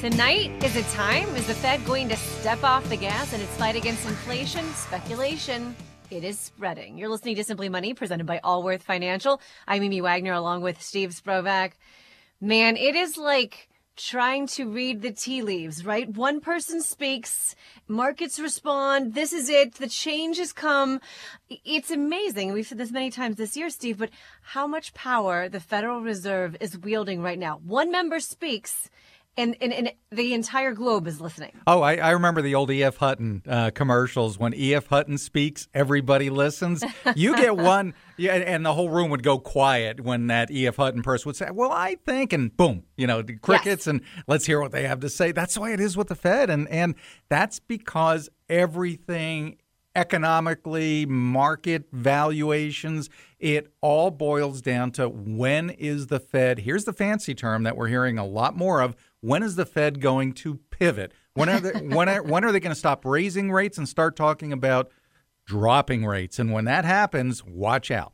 [0.00, 1.26] Tonight, is it time?
[1.34, 4.64] Is the Fed going to step off the gas in its fight against inflation?
[4.74, 5.74] Speculation.
[6.08, 6.96] It is spreading.
[6.96, 9.40] You're listening to Simply Money, presented by Allworth Financial.
[9.66, 11.72] I'm Amy Wagner, along with Steve Sprovach.
[12.40, 16.08] Man, it is like trying to read the tea leaves, right?
[16.08, 17.56] One person speaks,
[17.88, 19.14] markets respond.
[19.14, 19.74] This is it.
[19.74, 21.00] The change has come.
[21.50, 22.52] It's amazing.
[22.52, 24.10] We've said this many times this year, Steve, but
[24.42, 27.60] how much power the Federal Reserve is wielding right now.
[27.64, 28.88] One member speaks
[29.38, 31.52] and, and, and the entire globe is listening.
[31.66, 32.96] Oh, I, I remember the old E.F.
[32.96, 34.38] Hutton uh, commercials.
[34.38, 34.88] When E.F.
[34.88, 36.84] Hutton speaks, everybody listens.
[37.14, 40.76] You get one, yeah, and the whole room would go quiet when that E.F.
[40.76, 43.86] Hutton person would say, "Well, I think," and boom, you know, the crickets, yes.
[43.86, 45.32] and let's hear what they have to say.
[45.32, 46.96] That's the way it is with the Fed, and and
[47.28, 49.58] that's because everything
[49.98, 57.34] economically, market valuations, it all boils down to when is the Fed, here's the fancy
[57.34, 61.12] term that we're hearing a lot more of, when is the Fed going to pivot?
[61.34, 64.16] When are they, when are, when are they going to stop raising rates and start
[64.16, 64.90] talking about
[65.46, 66.38] dropping rates?
[66.38, 68.12] And when that happens, watch out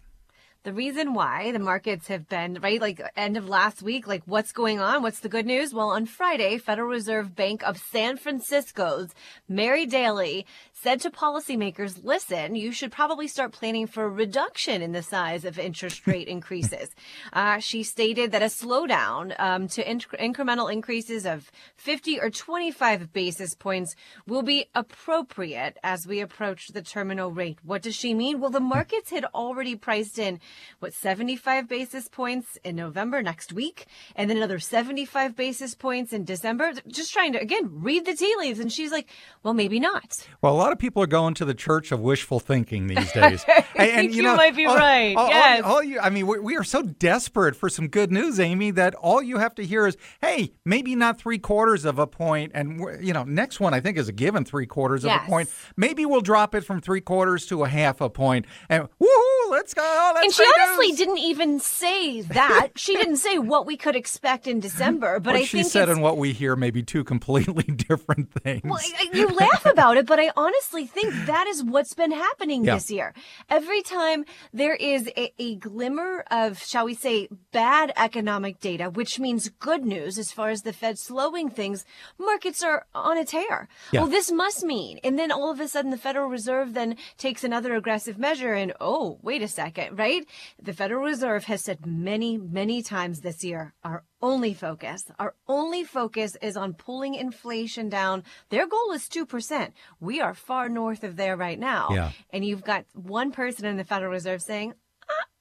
[0.64, 4.50] the reason why the markets have been right like end of last week like what's
[4.50, 5.02] going on?
[5.02, 5.74] What's the good news?
[5.74, 9.10] Well on friday federal reserve bank of san francisco's
[9.46, 14.92] mary daly said to policymakers listen you should probably start planning for a reduction in
[14.92, 16.90] the size of interest rate increases.
[17.32, 23.12] Uh, she stated that a slowdown um, to inc- incremental increases of 50 or 25
[23.12, 27.58] basis points will be appropriate as we approach the terminal rate.
[27.62, 28.40] What does she mean?
[28.40, 30.38] Well the markets had already priced in
[30.78, 36.24] what 75 basis points in November next week, and then another 75 basis points in
[36.24, 36.72] December.
[36.86, 39.08] Just trying to again read the tea leaves, and she's like,
[39.42, 42.40] "Well, maybe not." Well, a lot of people are going to the church of wishful
[42.40, 43.44] thinking these days,
[43.76, 45.16] and, and you, know, might be all, right.
[45.16, 48.12] All, yes, all, all you, I mean, we, we are so desperate for some good
[48.12, 51.98] news, Amy, that all you have to hear is, "Hey, maybe not three quarters of
[51.98, 55.20] a point," and you know, next one I think is a given three quarters yes.
[55.20, 55.48] of a point.
[55.76, 59.74] Maybe we'll drop it from three quarters to a half a point, and woohoo, let's
[59.74, 60.12] go.
[60.14, 62.70] Let's and she honestly didn't even say that.
[62.76, 65.20] she didn't say what we could expect in December.
[65.20, 68.32] But what I she think said and what we hear may be two completely different
[68.32, 68.62] things.
[68.64, 68.80] Well,
[69.12, 72.74] you laugh about it, but I honestly think that is what's been happening yeah.
[72.74, 73.14] this year.
[73.48, 79.18] Every time there is a, a glimmer of, shall we say, bad economic data, which
[79.18, 81.84] means good news as far as the Fed slowing things,
[82.18, 83.68] markets are on a tear.
[83.92, 84.00] Yeah.
[84.00, 87.44] Well, this must mean, and then all of a sudden the Federal Reserve then takes
[87.44, 90.26] another aggressive measure, and oh, wait a second, right?
[90.62, 95.84] The Federal Reserve has said many, many times this year our only focus, our only
[95.84, 98.22] focus is on pulling inflation down.
[98.48, 99.72] Their goal is 2%.
[100.00, 101.88] We are far north of there right now.
[101.90, 102.10] Yeah.
[102.30, 104.74] And you've got one person in the Federal Reserve saying,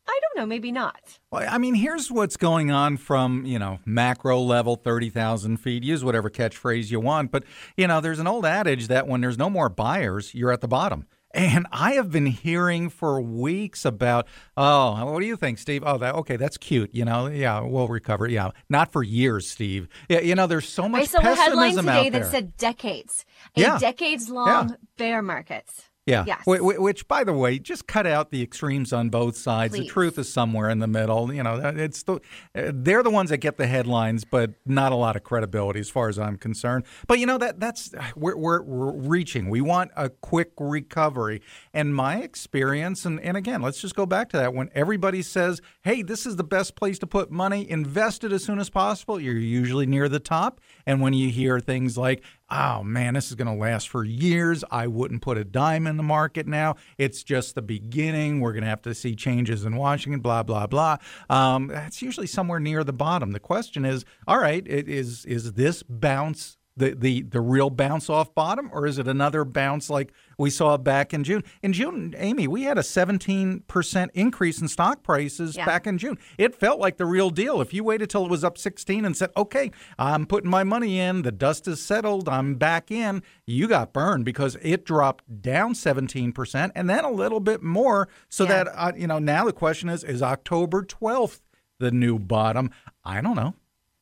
[0.05, 1.19] I don't know, maybe not.
[1.31, 5.81] Well, I mean, here's what's going on from, you know, macro level, 30,000 feet.
[5.83, 7.31] Use whatever catchphrase you want.
[7.31, 7.45] But,
[7.77, 10.67] you know, there's an old adage that when there's no more buyers, you're at the
[10.67, 11.07] bottom.
[11.33, 15.83] And I have been hearing for weeks about, oh, what do you think, Steve?
[15.85, 16.93] Oh, that okay, that's cute.
[16.93, 18.27] You know, yeah, we'll recover.
[18.27, 19.87] Yeah, not for years, Steve.
[20.09, 23.25] Yeah, you know, there's so much I saw pessimism a headline today that said decades,
[23.57, 23.79] a yeah.
[23.79, 24.75] decades long yeah.
[24.97, 25.89] bear markets.
[26.05, 26.25] Yeah.
[26.27, 26.43] Yes.
[26.45, 29.73] Which, by the way, just cut out the extremes on both sides.
[29.73, 29.83] Please.
[29.83, 31.33] The truth is somewhere in the middle.
[31.33, 32.19] You know, it's the
[32.55, 35.89] eh, they're the ones that get the headlines, but not a lot of credibility as
[35.89, 36.83] far as I'm concerned.
[37.07, 39.49] But you know that that's we're we're, we're reaching.
[39.49, 41.41] We want a quick recovery,
[41.73, 44.53] and my experience, and and again, let's just go back to that.
[44.53, 47.69] When everybody says, "Hey, this is the best place to put money.
[47.69, 50.59] Invest it as soon as possible," you're usually near the top.
[50.85, 54.63] And when you hear things like, oh man, this is going to last for years.
[54.69, 56.75] I wouldn't put a dime in the market now.
[56.97, 58.39] It's just the beginning.
[58.39, 60.97] We're going to have to see changes in Washington, blah, blah, blah.
[61.29, 63.31] Um, that's usually somewhere near the bottom.
[63.31, 68.33] The question is, all right, is, is this bounce the, the, the real bounce off
[68.33, 71.43] bottom, or is it another bounce like we saw back in June?
[71.61, 75.65] In June, Amy, we had a 17% increase in stock prices yeah.
[75.65, 76.17] back in June.
[76.37, 77.61] It felt like the real deal.
[77.61, 80.99] If you waited till it was up 16 and said, okay, I'm putting my money
[80.99, 85.73] in, the dust is settled, I'm back in, you got burned because it dropped down
[85.73, 88.07] 17% and then a little bit more.
[88.29, 88.63] So yeah.
[88.63, 91.41] that, uh, you know, now the question is, is October 12th
[91.79, 92.71] the new bottom?
[93.03, 93.53] I don't know.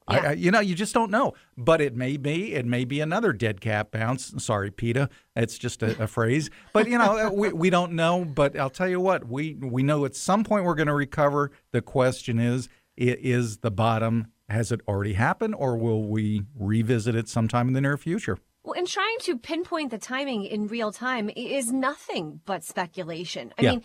[0.09, 0.17] Yeah.
[0.17, 1.33] I, I, you know, you just don't know.
[1.57, 4.33] But it may be, it may be another dead cat bounce.
[4.43, 5.09] Sorry, PETA.
[5.35, 6.49] It's just a, a phrase.
[6.73, 8.25] But you know, we, we don't know.
[8.25, 11.51] But I'll tell you what, we we know at some point we're going to recover.
[11.71, 14.27] The question is, is the bottom?
[14.49, 18.37] Has it already happened, or will we revisit it sometime in the near future?
[18.63, 23.53] Well, and trying to pinpoint the timing in real time is nothing but speculation.
[23.57, 23.71] I yeah.
[23.71, 23.83] mean,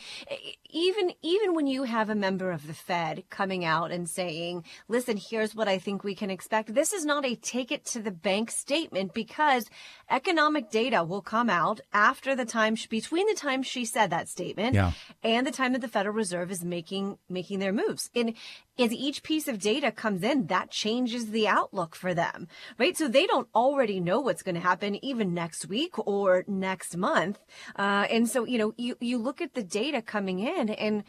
[0.77, 5.17] even even when you have a member of the Fed coming out and saying, "Listen,
[5.17, 8.11] here's what I think we can expect." This is not a take it to the
[8.11, 9.65] bank statement because
[10.11, 14.75] economic data will come out after the time between the time she said that statement
[14.75, 14.93] yeah.
[15.23, 18.11] and the time that the Federal Reserve is making making their moves.
[18.15, 18.35] And
[18.79, 22.47] as each piece of data comes in, that changes the outlook for them,
[22.79, 22.97] right?
[22.97, 27.39] So they don't already know what's going to happen even next week or next month.
[27.77, 31.05] Uh, and so, you know, you, you look at the data coming in and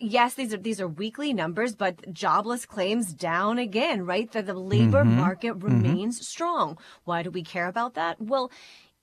[0.00, 4.30] yes, these are these are weekly numbers, but jobless claims down again, right?
[4.32, 5.16] That the labor mm-hmm.
[5.16, 5.66] market mm-hmm.
[5.66, 6.24] remains mm-hmm.
[6.24, 6.78] strong.
[7.04, 8.20] Why do we care about that?
[8.20, 8.50] Well,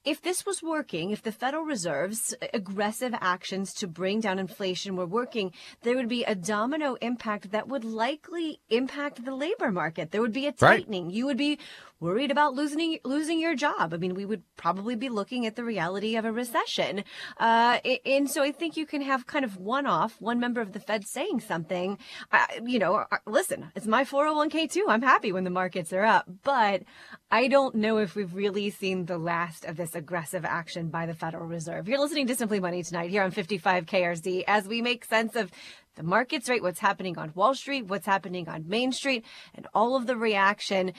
[0.07, 5.05] if this was working, if the Federal Reserve's aggressive actions to bring down inflation were
[5.05, 5.51] working,
[5.81, 10.11] there would be a domino impact that would likely impact the labor market.
[10.11, 11.07] There would be a tightening.
[11.07, 11.13] Right.
[11.13, 11.59] You would be
[11.99, 13.93] worried about losing losing your job.
[13.93, 17.03] I mean, we would probably be looking at the reality of a recession.
[17.37, 20.73] Uh, and so I think you can have kind of one off, one member of
[20.73, 21.97] the Fed saying something.
[22.31, 24.85] Uh, you know, listen, it's my 401k too.
[24.87, 26.83] I'm happy when the markets are up, but
[27.31, 31.13] I don't know if we've really seen the last of this aggressive action by the
[31.13, 31.87] Federal Reserve.
[31.87, 35.51] You're listening to Simply Money tonight here on 55 KRC as we make sense of
[35.97, 36.63] the markets, right?
[36.63, 40.93] What's happening on Wall Street, what's happening on Main Street, and all of the reaction.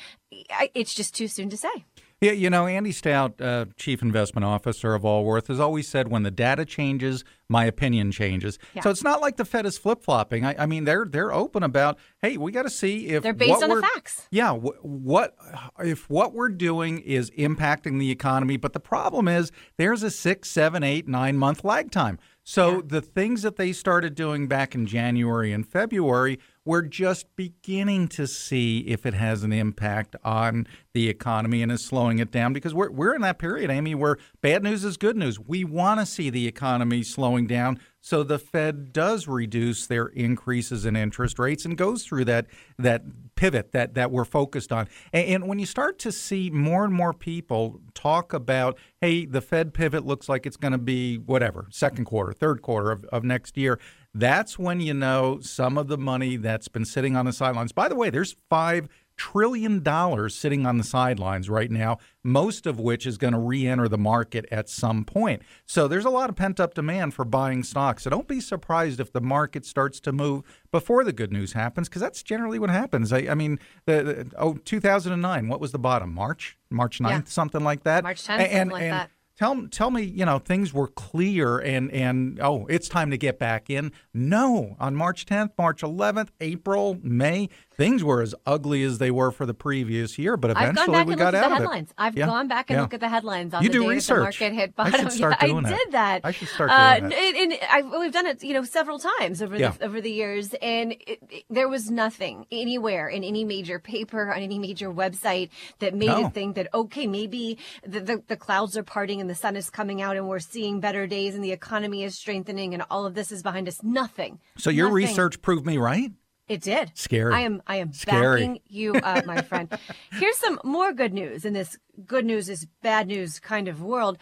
[0.74, 1.86] It's just too soon to say.
[2.20, 6.24] Yeah, you know, Andy Stout, uh, Chief Investment Officer of Allworth, has always said when
[6.24, 8.58] the data changes, my opinion changes.
[8.74, 8.82] Yeah.
[8.82, 10.44] So it's not like the Fed is flip flopping.
[10.44, 13.62] I, I, mean, they're they're open about, hey, we got to see if they're based
[13.62, 14.26] on the facts.
[14.32, 15.36] Yeah, what
[15.78, 18.56] if what we're doing is impacting the economy?
[18.56, 22.18] But the problem is there's a six, seven, eight, nine month lag time.
[22.48, 22.80] So yeah.
[22.86, 28.26] the things that they started doing back in January and February, we're just beginning to
[28.26, 32.74] see if it has an impact on the economy and is slowing it down because
[32.74, 35.40] we're we're in that period, Amy, where bad news is good news.
[35.40, 40.86] We want to see the economy slowing down so the Fed does reduce their increases
[40.86, 42.46] in interest rates and goes through that
[42.78, 43.02] that
[43.34, 44.88] pivot that that we're focused on.
[45.12, 49.40] And, and, when you start to see more and more people talk about, hey, the
[49.40, 53.24] Fed pivot looks like it's going to be whatever, second quarter, third quarter of, of
[53.24, 53.78] next year,
[54.18, 57.72] that's when you know some of the money that's been sitting on the sidelines.
[57.72, 62.78] By the way, there's five trillion dollars sitting on the sidelines right now, most of
[62.78, 65.42] which is going to re-enter the market at some point.
[65.66, 68.04] So there's a lot of pent-up demand for buying stocks.
[68.04, 71.88] So don't be surprised if the market starts to move before the good news happens,
[71.88, 73.12] because that's generally what happens.
[73.12, 76.14] I, I mean, the, the, oh, 2009, what was the bottom?
[76.14, 77.20] March, March 9th, yeah.
[77.24, 78.04] something like that.
[78.04, 81.58] March 10th, and, something like and, that tell tell me, you know, things were clear
[81.58, 83.92] and and oh, it's time to get back in.
[84.12, 87.48] No, on March 10th, March 11th, April, May,
[87.78, 91.34] things were as ugly as they were for the previous year, but eventually we got
[91.34, 91.90] out of headlines.
[91.90, 91.94] it.
[91.96, 92.26] I've yeah.
[92.26, 92.80] gone back and yeah.
[92.82, 94.38] looked at the headlines on you the do day research.
[94.38, 94.94] the market hit bottom.
[94.94, 95.78] I should start yeah, doing I that.
[95.78, 96.20] did that.
[96.24, 97.34] I should start uh, doing uh, that.
[97.36, 100.54] And, and I, we've done it, you know, several times over the over the years,
[100.60, 105.50] and it, it, there was nothing anywhere in any major paper on any major website
[105.78, 106.26] that made no.
[106.26, 109.70] it think that okay, maybe the, the the clouds are parting and the sun is
[109.70, 113.14] coming out and we're seeing better days and the economy is strengthening and all of
[113.14, 113.82] this is behind us.
[113.84, 114.40] Nothing.
[114.56, 114.94] So your Nothing.
[114.94, 116.10] research proved me right.
[116.48, 116.92] It did.
[116.94, 117.34] Scary.
[117.34, 118.40] I am I am Scary.
[118.40, 119.68] backing you up, my friend.
[120.12, 124.18] Here's some more good news in this good news is bad news kind of world.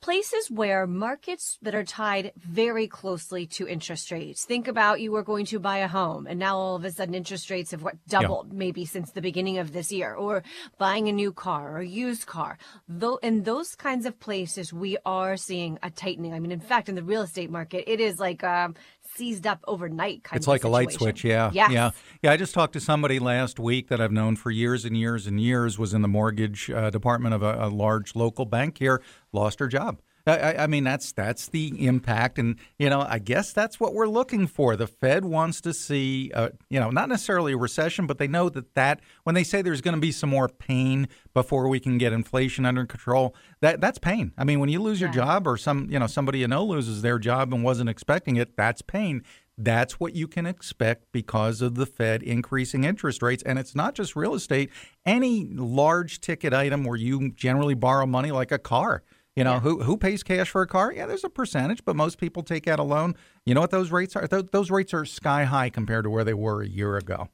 [0.00, 4.44] Places where markets that are tied very closely to interest rates.
[4.44, 7.14] Think about you were going to buy a home and now all of a sudden
[7.14, 8.58] interest rates have what doubled yeah.
[8.58, 10.44] maybe since the beginning of this year or
[10.78, 12.58] buying a new car or a used car.
[12.86, 16.32] Though in those kinds of places we are seeing a tightening.
[16.32, 18.76] I mean in fact in the real estate market it is like um,
[19.14, 21.70] seized up overnight kind of it's like a, a light switch yeah yes.
[21.70, 21.90] yeah.
[22.22, 25.26] Yeah i just talked to somebody last week that i've known for years and years
[25.26, 29.02] and years was in the mortgage uh, department of a, a large local bank here
[29.32, 33.52] lost her job I, I, mean, that's that's the impact, and you know, I guess
[33.52, 34.76] that's what we're looking for.
[34.76, 38.48] The Fed wants to see, uh, you know, not necessarily a recession, but they know
[38.50, 41.98] that that when they say there's going to be some more pain before we can
[41.98, 44.32] get inflation under control, that that's pain.
[44.36, 47.02] I mean, when you lose your job or some, you know, somebody you know loses
[47.02, 49.22] their job and wasn't expecting it, that's pain.
[49.60, 53.42] That's what you can expect because of the Fed increasing interest rates.
[53.42, 54.70] And it's not just real estate,
[55.04, 59.02] any large ticket item where you generally borrow money, like a car.
[59.38, 59.60] You know, yeah.
[59.60, 60.92] who who pays cash for a car?
[60.92, 63.14] Yeah, there's a percentage, but most people take out a loan.
[63.46, 64.26] You know what those rates are?
[64.26, 67.28] Those, those rates are sky high compared to where they were a year ago.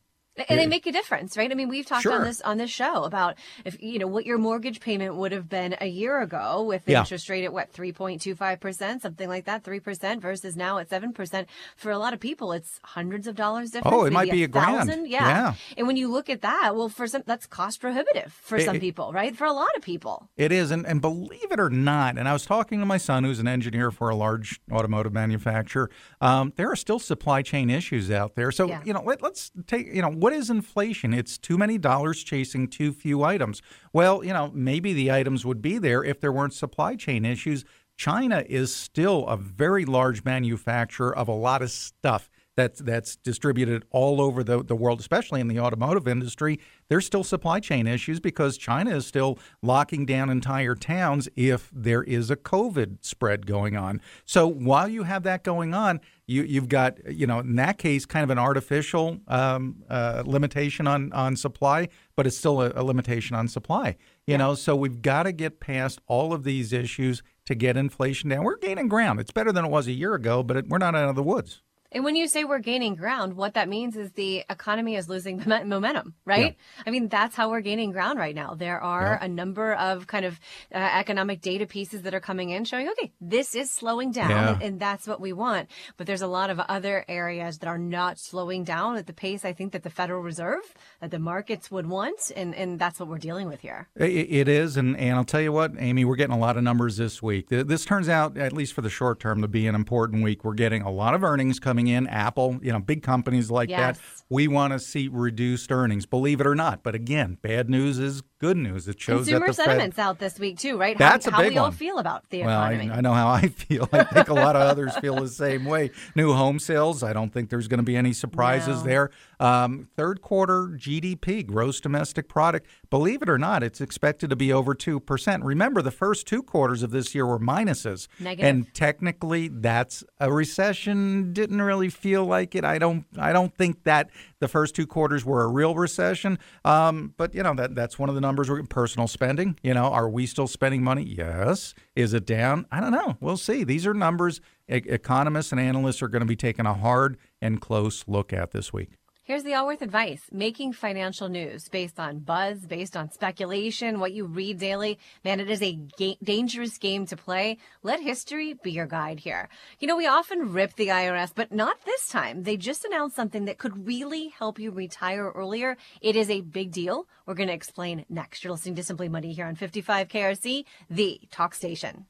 [0.49, 1.50] And they make a difference, right?
[1.50, 2.14] I mean, we've talked Sure.
[2.14, 5.49] on this on this show about if you know what your mortgage payment would have
[5.49, 7.00] been a year ago with the Yeah.
[7.00, 11.47] interest rate at what 3.25%, something like that, 3% versus now at 7%.
[11.76, 13.95] For a lot of people, it's hundreds of dollars difference.
[13.97, 14.88] Oh, it might be a grand.
[14.88, 15.07] thousand.
[15.09, 15.26] Yeah.
[15.29, 15.55] Yeah.
[15.76, 18.81] And when you look at that, well, for some that's cost prohibitive for It- some
[18.81, 19.37] people, right?
[19.37, 20.29] For a lot of people.
[20.37, 23.25] It is, and, and believe it or not, and I was talking to my son,
[23.25, 25.91] who's an engineer for a large automotive manufacturer.
[26.21, 28.50] Um, there are still supply chain issues out there.
[28.50, 28.81] So Yeah.
[28.85, 31.12] you know, let, let's take you know what is inflation?
[31.12, 33.61] It's too many dollars chasing too few items.
[33.93, 37.62] Well, you know, maybe the items would be there if there weren't supply chain issues.
[37.99, 43.85] China is still a very large manufacturer of a lot of stuff that's that's distributed
[43.90, 46.59] all over the, the world, especially in the automotive industry.
[46.88, 52.03] There's still supply chain issues because China is still locking down entire towns if there
[52.03, 54.00] is a COVID spread going on.
[54.25, 58.07] So while you have that going on, you you've got you know in that case
[58.07, 62.83] kind of an artificial um, uh, limitation on on supply, but it's still a, a
[62.83, 63.97] limitation on supply.
[64.26, 68.31] You know, so we've got to get past all of these issues to get inflation
[68.31, 68.43] down.
[68.43, 69.21] We're gaining ground.
[69.21, 71.23] It's better than it was a year ago, but it, we're not out of the
[71.23, 71.62] woods.
[71.94, 75.40] And when you say we're gaining ground, what that means is the economy is losing
[75.46, 76.56] momentum, right?
[76.84, 78.54] I mean, that's how we're gaining ground right now.
[78.54, 80.40] There are a number of kind of
[80.74, 84.58] uh, economic data pieces that are coming in showing, okay, this is slowing down, Yeah.
[84.60, 85.70] and, that's what we want.
[85.96, 89.44] But there's a lot of other areas that are not slowing down at the pace
[89.44, 90.62] I think that the Federal Reserve,
[91.00, 93.88] that the markets would want, and, and that's what we're dealing with here.
[94.00, 96.64] I- It is, and, and I'll tell you what, Amy, we're getting a lot of
[96.64, 97.50] numbers this week.
[97.50, 100.44] This turns out, at least for the short term, to be an important week.
[100.44, 102.07] We're getting a lot of earnings coming in.
[102.07, 103.97] Apple, you know, big companies like Yes.
[103.99, 104.05] that.
[104.31, 106.83] We want to see reduced earnings, believe it or not.
[106.83, 108.88] But again, bad news is good news.
[108.88, 110.99] It shows Consumer the Fed- sentiments out this week too, right?
[110.99, 112.73] That's how, a how big we all feel about the Well, I.
[112.73, 113.88] I know how I feel.
[113.93, 115.91] I think a lot of others feel the same way.
[116.14, 118.88] New home sales, I don't think there's going to be any surprises No.
[118.88, 119.11] there.
[119.41, 124.53] Um, third quarter GDP, gross domestic product, believe it or not, it's expected to be
[124.53, 125.41] over 2%.
[125.43, 128.09] Remember, the first two quarters of this year were minuses.
[128.21, 128.45] Negative.
[128.49, 131.33] And technically, that's a recession.
[131.33, 132.64] Didn't really feel like it.
[132.64, 134.09] I don't, I don't think that
[134.44, 136.38] the first two quarters were a real recession.
[136.66, 138.50] Um, but, you know, that that's one of the numbers.
[138.50, 139.58] We're personal spending.
[139.62, 141.02] You know, are we still spending money?
[141.02, 141.74] Yes.
[141.96, 142.66] Is it down?
[142.70, 143.16] I don't know.
[143.20, 143.64] We'll see.
[143.64, 147.58] These are numbers e- economists and analysts are going to be taking a hard and
[147.58, 148.90] close look at this week.
[149.26, 154.26] Here's the Allworth advice making financial news based on buzz, based on speculation, what you
[154.26, 154.99] read daily.
[155.25, 157.57] Man, it is a ga- dangerous game to play.
[157.83, 159.49] Let history be your guide here.
[159.81, 162.43] You know, we often rip the IRS, but not this time.
[162.43, 165.78] They just announced something that could really help you retire earlier.
[166.02, 167.07] It is a big deal.
[167.25, 168.45] We're going to explain next.
[168.45, 172.04] You're listening to Simply Money here on 55 KRC, the talk station.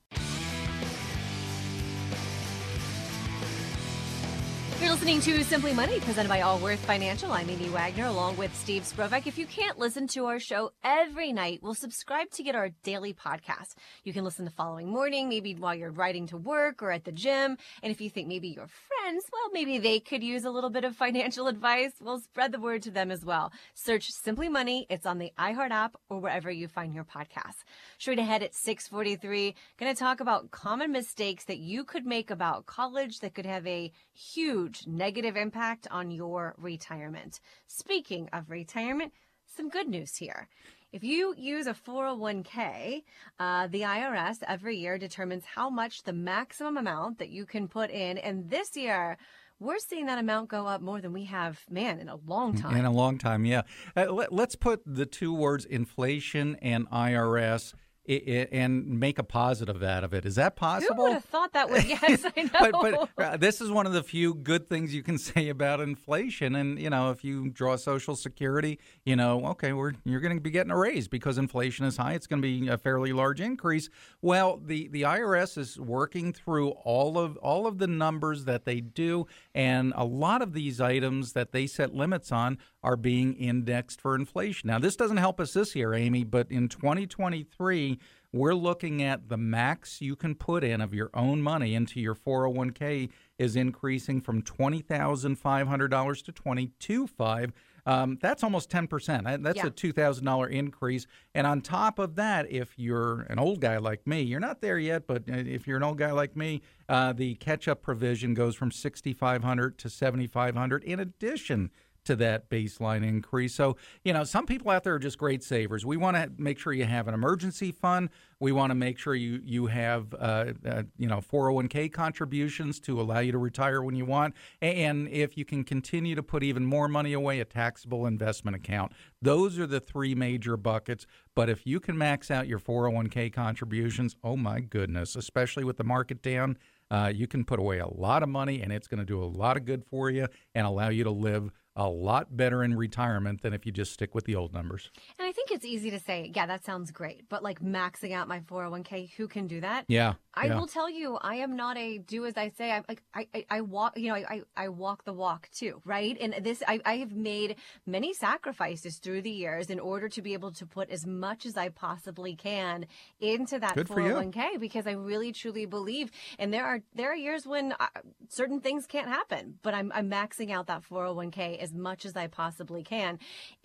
[5.04, 7.30] Listening to Simply Money, presented by Allworth Financial.
[7.30, 9.26] I'm Amy Wagner, along with Steve Sprovach.
[9.26, 13.12] If you can't listen to our show every night, we'll subscribe to get our daily
[13.12, 13.74] podcast.
[14.04, 17.12] You can listen the following morning, maybe while you're riding to work or at the
[17.12, 17.58] gym.
[17.82, 20.84] And if you think maybe your friends, well, maybe they could use a little bit
[20.84, 23.52] of financial advice, we'll spread the word to them as well.
[23.74, 24.86] Search Simply Money.
[24.88, 27.64] It's on the iHeart app or wherever you find your podcasts.
[27.98, 32.64] Straight ahead at 643, going to talk about common mistakes that you could make about
[32.64, 37.40] college that could have a huge negative impact on your retirement.
[37.66, 39.12] Speaking of retirement,
[39.56, 40.48] some good news here.
[40.92, 43.02] If you use a 401k,
[43.40, 47.90] uh, the IRS every year determines how much the maximum amount that you can put
[47.90, 48.16] in.
[48.18, 49.18] And this year,
[49.58, 52.76] we're seeing that amount go up more than we have, man, in a long time.
[52.76, 53.62] In a long time, yeah.
[53.96, 57.74] Uh, let, let's put the two words inflation and IRS
[58.08, 60.24] i- i- and make a positive out of it.
[60.26, 60.94] Is that possible?
[60.96, 61.84] Who would have thought that would?
[61.88, 62.50] Yes, I know.
[62.80, 65.80] but but uh, this is one of the few good things you can say about
[65.80, 66.54] inflation.
[66.54, 70.40] And you know, if you draw Social Security, you know, okay, we're you're going to
[70.40, 72.12] be getting a raise because inflation is high.
[72.14, 73.88] It's going to be a fairly large increase.
[74.22, 78.80] Well, the the IRS is working through all of all of the numbers that they
[78.80, 84.00] do, and a lot of these items that they set limits on are being indexed
[84.00, 84.68] for inflation.
[84.68, 87.93] Now, this doesn't help us this year, Amy, but in 2023
[88.34, 92.16] we're looking at the max you can put in of your own money into your
[92.16, 97.52] 401k is increasing from $20,500 to $22,500.
[97.86, 99.26] Um, that's almost 10%.
[99.26, 99.66] Uh, That's Yeah.
[99.66, 101.06] a $2,000 increase.
[101.34, 104.78] And on top of that, if you're an old guy like me, you're not there
[104.78, 108.32] yet, but uh, if you're an old guy like me, uh, the catch up provision
[108.34, 111.70] goes from 6500 to 7500 in addition
[112.04, 113.54] to that baseline increase.
[113.54, 115.84] So, you know, some people out there are just great savers.
[115.84, 118.10] We want to make sure you have an emergency fund.
[118.40, 123.00] We want to make sure you you have uh, uh, you know 401k contributions to
[123.00, 126.66] allow you to retire when you want, and if you can continue to put even
[126.66, 128.92] more money away, a taxable investment account.
[129.22, 131.06] Those are the three major buckets.
[131.34, 135.84] But if you can max out your 401k contributions, oh my goodness, especially with the
[135.84, 136.58] market down,
[136.90, 139.24] uh, you can put away a lot of money, and it's going to do a
[139.24, 143.42] lot of good for you and allow you to live a lot better in retirement
[143.42, 144.90] than if you just stick with the old numbers.
[145.18, 147.28] And I think it's easy to say, yeah, that sounds great.
[147.28, 149.84] But like maxing out my 401k, who can do that?
[149.88, 150.14] Yeah.
[150.34, 150.58] I yeah.
[150.58, 152.70] will tell you, I am not a do as I say.
[152.70, 156.16] I like I, I, I walk, you know, I, I walk the walk too, right?
[156.20, 160.32] And this, I, I have made many sacrifices through the years in order to be
[160.32, 162.86] able to put as much as I possibly can
[163.20, 166.10] into that Good 401k because I really truly believe.
[166.38, 167.86] And there are there are years when uh,
[168.28, 172.26] certain things can't happen, but I'm I'm maxing out that 401k as much as I
[172.28, 173.18] possibly can.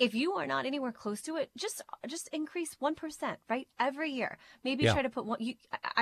[0.06, 4.12] If you are not anywhere close to it, just just increase one percent, right, every
[4.20, 4.38] year.
[4.64, 4.94] Maybe Yeah.
[4.94, 5.40] try to put one.
[5.48, 5.54] You,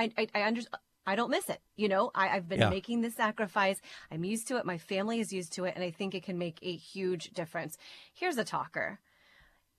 [0.02, 0.82] I I, I understand.
[1.06, 1.60] I don't miss it.
[1.82, 2.68] You know, I, I've been Yeah.
[2.78, 3.78] making the sacrifice.
[4.12, 4.66] I'm used to it.
[4.66, 5.72] My family is used to it.
[5.74, 7.78] And I think it can make a huge difference.
[8.12, 9.00] Here's a talker.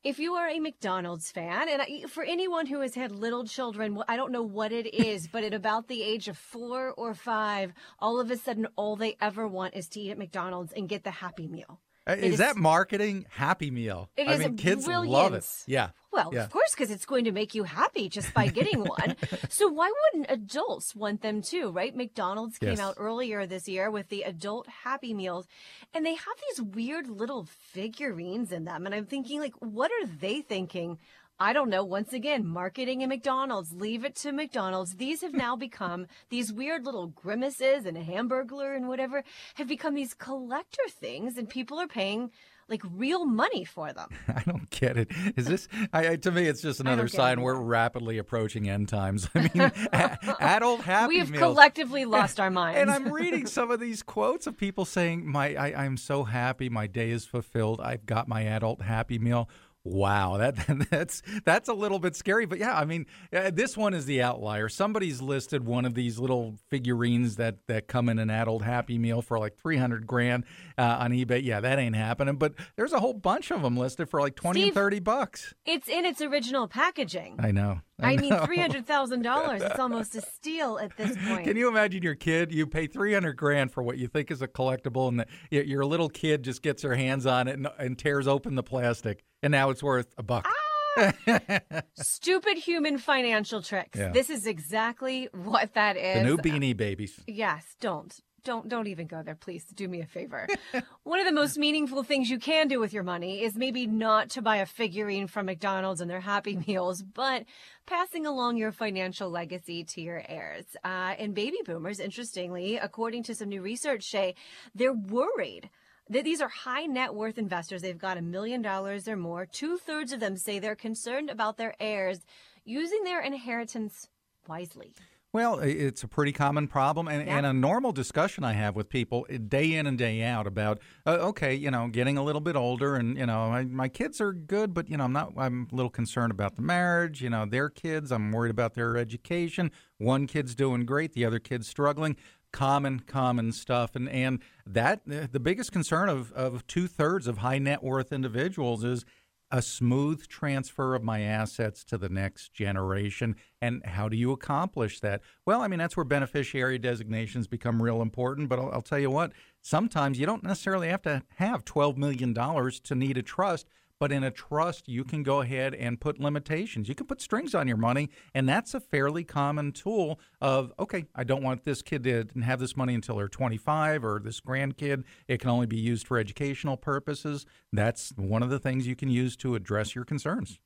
[0.02, 3.94] If you are a McDonald's fan, and I, for anyone who has had little children,
[3.94, 7.14] well, I don't know what it is, but at about the age of four or
[7.14, 10.88] five, all of a sudden, all they ever want is to eat at McDonald's and
[10.90, 11.82] get the Happy Meal.
[12.10, 13.26] Uh, is, is- that marketing?
[13.30, 14.10] Happy Meal.
[14.18, 15.46] It I is mean, kids love it.
[15.68, 15.90] Yeah.
[16.12, 16.46] Well, Yeah.
[16.46, 19.16] of course, because it's going to make you happy just by getting one.
[19.50, 21.96] so why wouldn't adults want them too, right?
[21.96, 25.48] McDonald's came out earlier this year with the adult Happy Meals,
[25.94, 28.86] and they have these weird little figurines in them.
[28.86, 30.98] And I'm thinking, like, what are they thinking?
[31.40, 31.84] I don't know.
[31.86, 34.96] Once again, marketing and McDonald's, leave it to McDonald's.
[34.96, 39.24] These have now become these weird little grimaces and a hamburglar and whatever
[39.56, 42.32] have become these collector things, and people are paying
[42.68, 44.10] like real money for them.
[44.28, 45.10] I don't get it.
[45.36, 46.46] Is this I, to me?
[46.46, 49.28] It's just another don't it sign we're rapidly approaching end times.
[49.36, 51.42] I mean, a- adult happy We have meals.
[51.42, 52.80] collectively lost our minds.
[52.80, 56.70] and I'm reading some of these quotes of people saying, "My, I, I'm so happy.
[56.70, 57.80] My day is fulfilled.
[57.82, 59.50] I've got my adult happy meal."
[59.86, 60.56] Wow, that
[60.90, 64.68] that's that's a little bit scary, but yeah, I mean, this one is the outlier.
[64.70, 69.22] Somebody's listed one of these little figurines that that come in an adult Happy Meal
[69.22, 70.44] for like three hundred grand
[70.78, 71.44] uh, on eBay.
[71.44, 72.36] Yeah, that ain't happening.
[72.36, 75.54] But there's a whole bunch of them listed for like twenty and thirty bucks.
[75.66, 77.38] it's in its original packaging.
[77.40, 77.80] I know.
[78.02, 78.46] I mean, know.
[78.46, 79.62] three hundred thousand dollars.
[79.62, 81.46] It's almost a steal at this point.
[81.46, 82.52] Can you imagine your kid?
[82.52, 85.86] You pay three hundred grand for what you think is a collectible, and the, your
[85.86, 89.52] little kid just gets her hands on it and, and tears open the plastic, and
[89.52, 90.48] now it's worth a buck.
[90.48, 90.54] Ah!
[91.96, 93.98] Stupid human financial tricks.
[93.98, 94.12] Yeah.
[94.12, 96.18] This is exactly what that is.
[96.18, 97.20] the new Beanie Babies.
[97.28, 98.20] Yes, don't.
[98.44, 99.66] Don't don't even go there, please.
[99.66, 100.48] Do me a favor.
[101.04, 104.30] One of the most meaningful things you can do with your money is maybe not
[104.32, 107.46] to buy a figurine from McDonald's and their Happy Meals, but
[107.86, 110.66] passing along your financial legacy to your heirs.
[110.84, 114.36] Uh, and baby boomers, interestingly, according to some new research, Shay,
[114.76, 115.70] they're worried
[116.10, 117.82] that these are high net worth investors.
[117.82, 119.46] They've got a million dollars or more.
[119.46, 122.20] Two thirds of them say they're concerned about their heirs
[122.66, 124.08] using their inheritance
[124.48, 124.94] wisely.
[125.32, 127.38] Well, it's a pretty common problem, and, Yeah.
[127.38, 130.80] and a normal discussion I have with people eh, day in and day out about,
[131.06, 134.20] uh, okay, you know, getting a little bit older, and you know, my, my kids
[134.20, 135.34] are good, but you know, I'm not.
[135.38, 137.22] I'm a little concerned about the marriage.
[137.22, 138.12] You know, their kids.
[138.12, 139.70] I'm worried about their education.
[140.00, 142.16] One kid's doing great, the other kid's struggling.
[142.52, 147.38] Common, common stuff, and and that eh, the biggest concern of of two thirds of
[147.38, 149.06] high net worth individuals is
[149.52, 153.36] a smooth transfer of my assets to the next generation.
[153.62, 155.22] And how do you accomplish that?
[155.46, 158.50] Well, I mean, that's where beneficiary designations become real important.
[158.50, 159.32] But I'll, I'll tell you what,
[159.62, 163.68] sometimes you don't necessarily have to have $12 million to need a trust.
[164.00, 166.88] But in a trust, you can go ahead and put limitations.
[166.88, 171.06] You can put strings on your money, and that's a fairly common tool of okay,
[171.16, 175.04] I don't want this kid to have this money until they're 25, or this grandkid.
[175.28, 177.46] It can only be used for educational purposes.
[177.74, 180.60] That's one of the things you can use to address your concerns.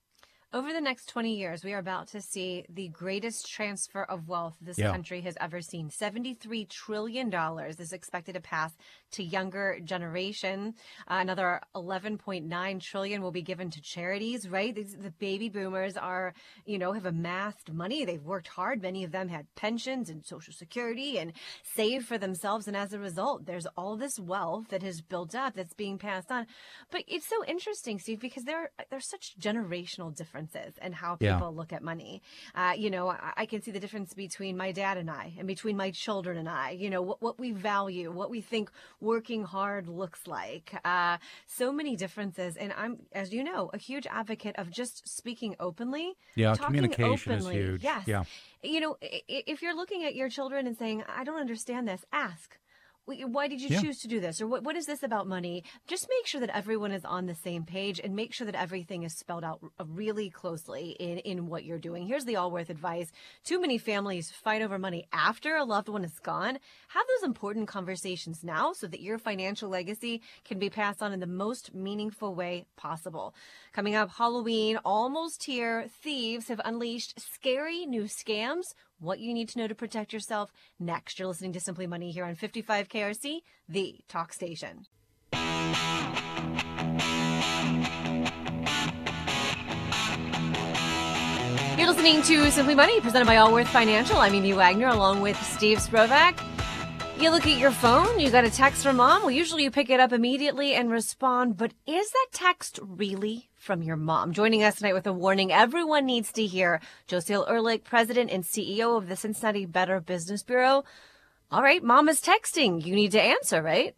[0.54, 4.54] Over the next 20 years, we are about to see the greatest transfer of wealth
[4.62, 4.92] this Yeah.
[4.92, 5.90] country has ever seen.
[5.90, 7.34] $73 trillion
[7.80, 8.72] is expected to pass
[9.14, 10.76] to younger generation.
[11.08, 14.76] Uh, another 11.9 trillion will be given to charities, right?
[14.76, 16.36] These, the baby boomers are,
[16.68, 18.06] you know, have amassed money.
[18.06, 18.80] They've worked hard.
[18.80, 22.68] Many of them had pensions and social security and saved for themselves.
[22.68, 26.32] And as a result, there's all this wealth that has built up that's being passed
[26.32, 26.46] on.
[26.92, 31.36] But it's so interesting, Steve, because there, there's such generational differences differences in how Yeah.
[31.36, 32.22] people look at money.
[32.56, 35.48] Uh, you know, I, I can see the difference between my dad and I, and
[35.48, 36.72] between my children and I.
[36.72, 40.74] You know, what, what we value, what we think working hard looks like.
[40.86, 45.56] Uh, so many differences, and I'm, as you know, a huge advocate of just speaking
[45.60, 46.14] openly.
[46.36, 47.56] Yeah, talking communication is openly.
[47.62, 47.84] huge.
[47.84, 48.08] Yes.
[48.08, 48.24] Yeah.
[48.62, 52.58] You know, if you're looking at your children and saying, "I don't understand this," ask.
[53.06, 53.82] "Wh- Why did you Yeah.
[53.82, 54.40] choose to do this?
[54.42, 55.64] Or what, what is this about money?
[55.88, 59.04] Just make sure that everyone is on the same page and make sure that everything
[59.04, 62.06] is spelled out really closely in, in what you're doing.
[62.08, 63.12] Here's the Allworth advice.
[63.44, 66.58] Too many families fight over money after a loved one is gone.
[66.90, 71.20] Have those important conversations now so that your financial legacy can be passed on in
[71.20, 73.34] the most meaningful way possible.
[73.74, 75.88] Coming up, Halloween almost here.
[76.02, 78.74] Thieves have unleashed scary new scams.
[79.00, 81.20] What you need to know to protect yourself next.
[81.20, 84.86] You're listening to Simply Money here on 55 KRC, the talk station.
[91.78, 94.18] You're listening to Simply Money, presented by Allworth Financial.
[94.18, 96.40] I'm Amy Wagner, along with Steve Sprovach.
[97.20, 99.22] You look at your phone, you got a text from mom.
[99.22, 103.82] Well, usually you pick it up immediately and respond, but is that text really from
[103.82, 104.34] your mom?
[104.34, 108.98] Joining us tonight with a warning everyone needs to hear Josiel Ehrlich, President and CEO
[108.98, 110.84] of the Cincinnati Better Business Bureau.
[111.50, 112.86] All right, mom is texting.
[112.86, 113.96] You need to answer, right?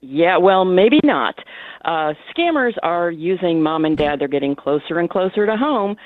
[0.00, 1.36] Yeah, well, maybe not.
[1.84, 4.18] Uh, scammers are using mom and dad.
[4.18, 5.96] They're getting closer and closer to home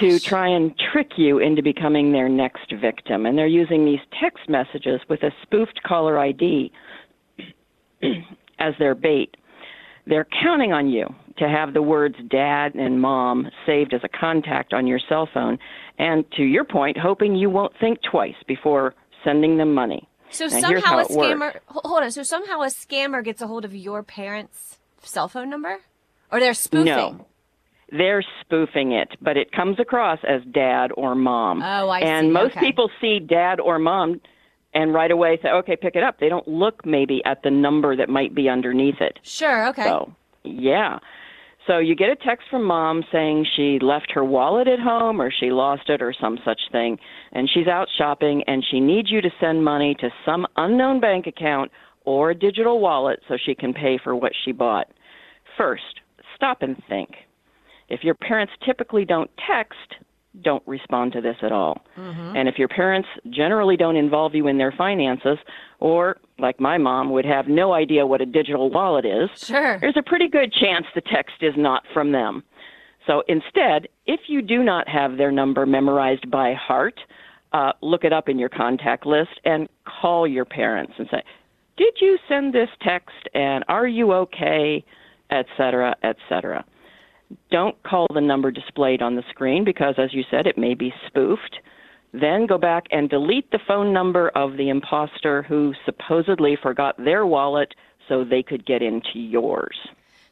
[0.00, 3.24] to try and trick you into becoming their next victim.
[3.24, 6.72] And they're using these text messages with a spoofed caller ID
[8.58, 9.36] as their bait.
[10.10, 11.06] They're counting on you
[11.38, 15.58] to have the words dad and mom saved as a contact on your cell phone.
[15.98, 18.94] And to your point, hoping you won't think twice before
[19.24, 20.06] sending them money.
[20.30, 21.14] So Now, somehow how a works.
[21.14, 22.10] scammer, ho- hold on.
[22.10, 25.78] So somehow a scammer gets a hold of your parents' cell phone number,
[26.30, 26.84] or they're spoofing.
[26.86, 27.26] No.
[27.92, 31.62] They're spoofing it, but it comes across as dad or mom.
[31.62, 32.30] Oh, I and see.
[32.30, 32.60] most Okay.
[32.66, 34.20] people see dad or mom
[34.74, 36.18] and right away say, okay, pick it up.
[36.20, 39.18] They don't look maybe at the number that might be underneath it.
[39.22, 39.68] Sure.
[39.68, 39.84] Okay.
[39.84, 40.12] So,
[40.44, 40.98] yeah.
[41.66, 45.30] So you get a text from mom saying she left her wallet at home or
[45.30, 46.98] she lost it or some such thing,
[47.32, 51.26] and she's out shopping and she needs you to send money to some unknown bank
[51.26, 51.70] account
[52.04, 54.86] or a digital wallet so she can pay for what she bought.
[55.58, 56.00] First,
[56.34, 57.10] stop and think.
[57.88, 59.96] If your parents typically don't text,
[60.42, 61.82] don't respond to this at all.
[61.96, 65.38] And if your parents generally don't involve you in their finances,
[65.80, 69.78] or like my mom would have no idea what a digital wallet is, Sure.
[69.80, 72.42] there's a pretty good chance the text is not from them.
[73.06, 77.00] So instead, if you do not have their number memorized by heart,
[77.52, 81.22] uh, look it up in your contact list and call your parents and say,
[81.76, 83.28] "Did you send this text?
[83.34, 84.84] And are you okay?"
[85.30, 86.64] Et cetera, et cetera.
[87.50, 90.92] Don't call the number displayed on the screen because, as you said, it may be
[91.06, 91.58] spoofed.
[92.12, 97.24] Then go back and delete the phone number of the imposter who supposedly forgot their
[97.24, 97.74] wallet
[98.08, 99.76] so they could get into yours.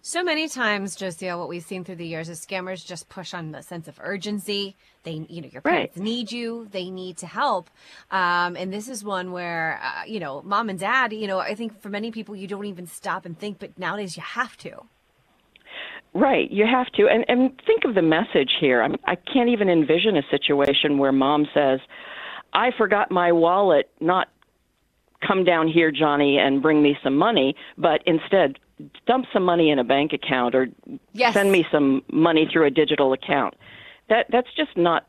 [0.01, 3.51] So many times, Josiel, what we've seen through the years is scammers just push on
[3.53, 4.77] the sense of urgency.
[5.03, 6.05] They, you know, your parents Right.
[6.05, 6.69] need you.
[6.71, 7.69] They need to help.
[8.11, 11.55] Um, and this is one where, uh, you know, mom and dad, you know, I
[11.55, 14.83] think for many people, you don't even stop and think, but nowadays you have to.
[16.19, 18.83] Right, you have to, and and think of the message here.
[18.83, 21.79] I'm, I can't even envision a situation where mom says,
[22.53, 24.29] "I forgot my wallet." Not
[25.25, 28.59] come down here, Johnny, and bring me some money, but instead
[29.07, 30.69] dump some money in a bank account or
[31.13, 31.35] Yes.
[31.35, 33.55] send me some money through a digital account.
[34.09, 35.07] That that's just not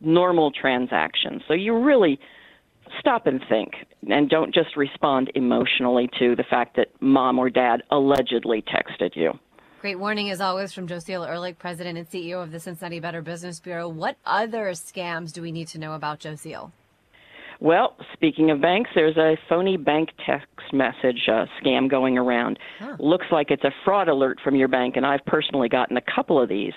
[0.00, 1.42] normal transactions.
[1.46, 2.18] So you really
[2.98, 3.74] stop and think
[4.10, 9.38] and don't just respond emotionally to the fact that mom or dad allegedly texted you.
[9.80, 13.60] Great warning, as always, from Josiel Ehrlich, President and CEO of the Cincinnati Better Business
[13.60, 13.88] Bureau.
[13.88, 16.72] What other scams do we need to know about Josiel?
[17.60, 22.58] Well, speaking of banks, there's a phony bank text message uh, scam going around.
[22.98, 26.42] Looks like it's a fraud alert from your bank, and I've personally gotten a couple
[26.42, 26.72] of these.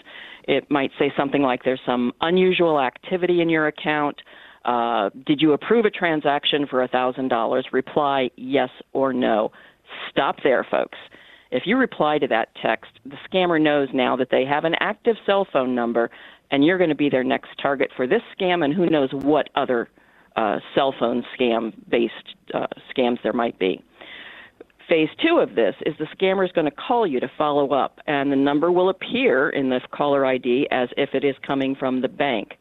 [0.48, 4.22] It might say something like there's some unusual activity in your account.
[4.64, 7.64] Uh, did you approve a transaction for $1,000?
[7.72, 9.52] Reply yes or no.
[10.12, 11.00] Stop there, folks.
[11.52, 15.18] If you reply to that text, the scammer knows now that they have an active
[15.26, 16.10] cell phone number,
[16.50, 19.50] and you're going to be their next target for this scam and who knows what
[19.56, 19.90] other
[20.38, 23.84] uh, cell phone scam based uh, scams there might be.
[24.88, 28.00] Phase two of this is the scammer is going to call you to follow up,
[28.08, 32.02] and the number will appear in the caller ID as if it is coming from
[32.02, 32.54] the bank.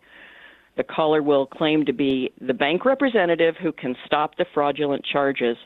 [0.76, 5.56] The caller will claim to be the bank representative who can stop the fraudulent charges,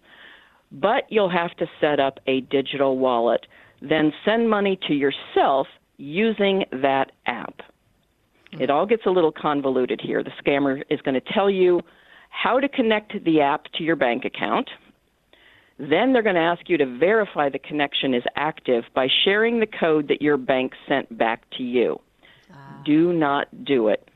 [0.75, 3.47] but you'll have to set up a digital wallet,
[3.81, 7.61] then send money to yourself using that app.
[8.53, 8.63] Hmm.
[8.63, 10.23] It all gets a little convoluted here.
[10.23, 11.81] The scammer is going to tell you
[12.31, 14.69] how to connect the app to your bank account.
[15.79, 19.67] Then they're going to ask you to verify the connection is active by sharing the
[19.67, 22.01] code that your bank sent back to you.
[22.53, 22.83] Ah.
[22.85, 24.09] Do not do it.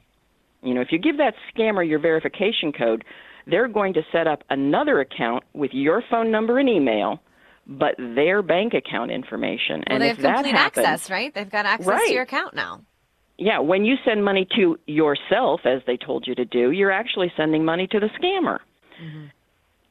[0.62, 3.04] You know, if you give that scammer your verification code,
[3.48, 7.20] they're going to set up another account with your phone number and email,
[7.66, 9.82] but their bank account information.
[9.88, 11.34] Well, and they if have that complete happens, access, right?
[11.34, 12.06] They've got access Right.
[12.08, 12.82] to your account now.
[13.38, 17.32] yeah, when you send money to yourself, as they told you to do, you're actually
[17.36, 18.58] sending money to the scammer.
[19.02, 19.26] Mm-hmm.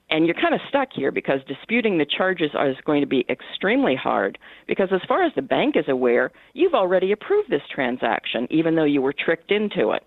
[0.09, 3.93] And you're kind of stuck here because disputing the charges is going to be extremely
[3.95, 8.75] hard because, as far as the bank is aware, you've already approved this transaction, even
[8.75, 10.03] though you were tricked into it.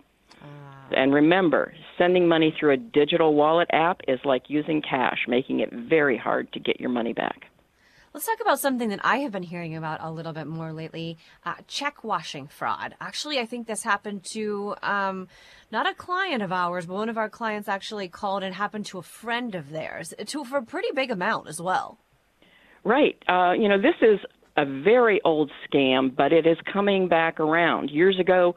[0.95, 5.71] And remember, sending money through a digital wallet app is like using cash, making it
[5.73, 7.47] very hard to get your money back.
[8.13, 11.17] Let's talk about something that I have been hearing about a little bit more lately
[11.47, 12.97] uh, check washing fraud.
[13.01, 15.29] Actually, I think this happened to um,
[15.71, 18.99] not a client of ours, but one of our clients actually called and happened to
[18.99, 21.99] a friend of theirs to, for a pretty big amount as well.
[22.83, 23.17] Right.
[23.29, 24.19] Uh, you know, this is
[24.57, 27.91] a very old scam, but it is coming back around.
[27.91, 28.57] Years ago,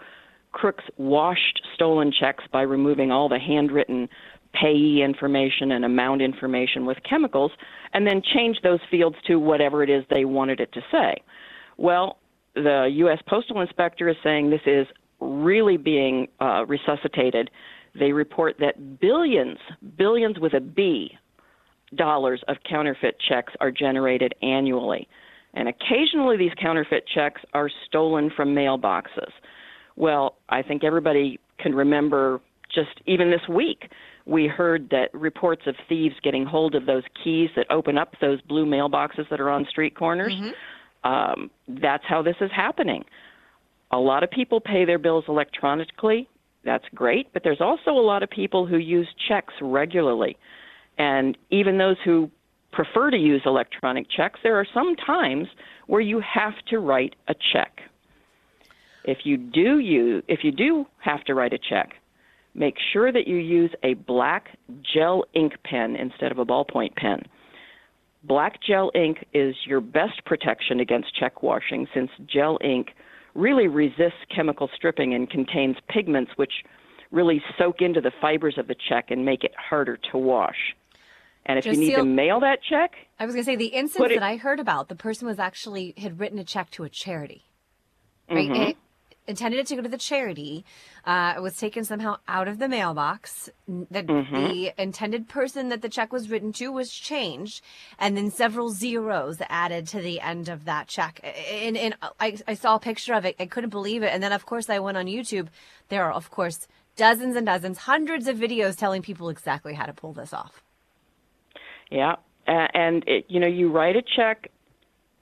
[0.53, 4.07] crooks washed stolen checks by removing all the handwritten
[4.53, 7.51] payee information and amount information with chemicals
[7.93, 11.15] and then changed those fields to whatever it is they wanted it to say.
[11.77, 12.19] Well,
[12.55, 13.19] the U.S.
[13.27, 14.85] Postal Inspector is saying this is
[15.19, 17.49] really being uh, resuscitated.
[17.95, 19.57] They report that billions,
[19.97, 21.11] billions with a B,
[21.95, 25.07] dollars of counterfeit checks are generated annually.
[25.53, 29.31] And occasionally these counterfeit checks are stolen from mailboxes.
[29.95, 32.41] Well, I think everybody can remember
[32.73, 33.89] just even this week,
[34.25, 38.41] we heard that reports of thieves getting hold of those keys that open up those
[38.41, 40.34] blue mailboxes that are on street corners.
[41.03, 43.03] Um, that's how this is happening.
[43.91, 46.27] A lot of people pay their bills electronically.
[46.65, 50.38] That's great, but there's also a lot of people who use checks regularly.
[50.97, 52.32] And even those who
[52.71, 55.47] prefer to use electronic checks, there are some times
[55.88, 57.82] where you have to write a check.
[59.03, 61.95] If you do use, if you do have to write a check,
[62.55, 64.57] make sure that you use a black
[64.93, 67.23] gel ink pen instead of a ballpoint pen.
[68.23, 72.91] Black gel ink is your best protection against check washing since gel ink
[73.35, 76.53] really resists chemical stripping and contains pigments which
[77.11, 80.75] really soak into the fibers of the check and make it harder to wash.
[81.45, 84.11] And if you need to mail that check, I was going to say the instance
[84.11, 86.89] it- that I heard about, the person was actually had written a check to a
[86.89, 87.43] charity,
[88.29, 88.51] mm-hmm.
[88.51, 88.69] right?
[88.69, 88.77] It
[89.27, 90.65] intended it to go to the charity.
[91.05, 93.49] Uh, it was taken somehow out of the mailbox.
[93.67, 97.62] The, the intended person that the check was written to was changed,
[97.99, 101.19] and then several zeros added to the end of that check.
[101.51, 103.36] And, and I, I saw a picture of it.
[103.39, 104.13] I couldn't believe it.
[104.13, 105.47] And then, of course, I went on YouTube.
[105.89, 109.93] There are, of course, dozens and dozens, hundreds of videos telling people exactly how to
[109.93, 110.62] pull this off.
[111.89, 112.15] Yeah,
[112.47, 114.51] uh, and it, you know, you write a check,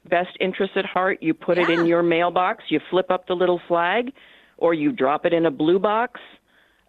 [0.09, 1.19] best interest at heart.
[1.21, 2.65] You put it in your mailbox.
[2.69, 4.11] You flip up the little flag,
[4.57, 6.19] or you drop it in a blue box,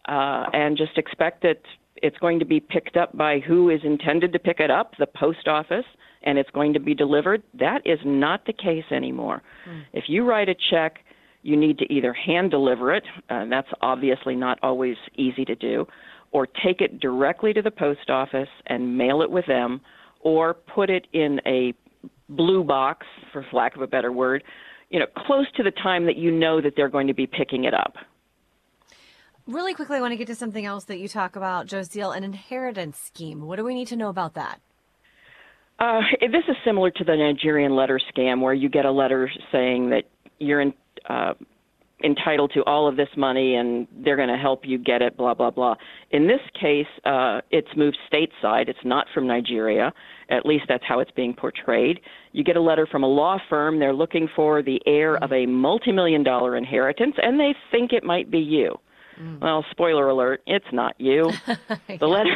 [0.08, 1.60] uh, and just expect that
[1.96, 5.06] it's going to be picked up by who is intended to pick it up, the
[5.06, 5.84] post office,
[6.22, 7.42] and it's going to be delivered.
[7.54, 9.42] That is not the case anymore.
[9.92, 10.98] If you write a check,
[11.42, 15.86] you need to either hand deliver it, and that's obviously not always easy to do,
[16.30, 19.80] or take it directly to the post office and mail it with them,
[20.20, 21.74] or put it in a
[22.36, 24.42] blue box, for lack of a better word,
[24.90, 27.64] you know, close to the time that you know that they're going to be picking
[27.64, 27.94] it up.
[29.46, 32.22] Really quickly, I want to get to something else that you talk about, Josiel, an
[32.22, 33.42] inheritance scheme.
[33.42, 34.60] What do we need to know about that?
[35.78, 39.90] Uh, this is similar to the Nigerian letter scam, where you get a letter saying
[39.90, 40.04] that
[40.38, 40.74] you're in,
[41.08, 41.34] uh,
[42.04, 45.34] entitled to all of this money and they're going to help you get it, blah,
[45.34, 45.74] blah, blah.
[46.10, 48.68] In this case, uh, it's moved stateside.
[48.68, 49.92] It's not from Nigeria.
[50.30, 52.00] At least that's how it's being portrayed.
[52.32, 53.78] You get a letter from a law firm.
[53.78, 58.30] They're looking for the heir of a multi-million dollar inheritance, and they think it might
[58.30, 58.78] be you.
[59.40, 61.30] Well, spoiler alert, it's not you.
[62.00, 62.34] The letter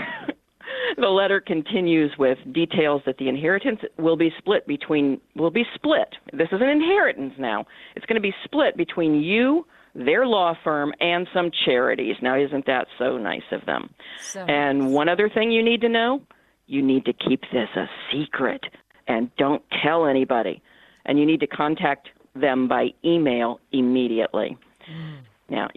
[0.97, 6.15] the letter continues with details that the inheritance will be split between will be split.
[6.33, 7.67] This is an inheritance now.
[7.95, 12.17] It's going to be split between you, their law firm, and some charities.
[12.23, 13.91] Now, isn't that so nice of them?
[14.21, 16.23] So And one other thing you need to know,
[16.67, 18.65] you need to keep this a secret
[19.07, 20.63] and don't tell anybody.
[21.05, 24.57] And you need to contact them by email immediately.
[24.87, 25.15] Hmm.
[25.49, 25.69] Now,